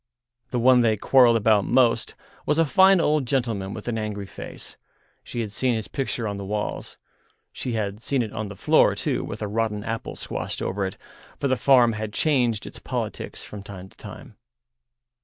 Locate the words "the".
0.49-0.57, 6.37-6.43, 8.47-8.55, 11.47-11.55